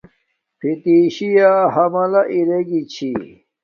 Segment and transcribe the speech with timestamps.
[0.59, 3.09] فتشی یا حملہ ارگی چھی